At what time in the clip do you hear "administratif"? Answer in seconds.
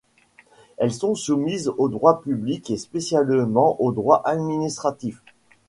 4.25-5.21